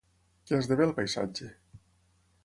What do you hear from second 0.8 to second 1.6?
el paisatge?